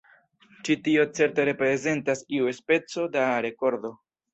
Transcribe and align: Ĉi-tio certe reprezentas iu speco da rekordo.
Ĉi-tio 0.69 1.05
certe 1.19 1.47
reprezentas 1.51 2.27
iu 2.41 2.53
speco 2.65 3.09
da 3.19 3.33
rekordo. 3.51 3.99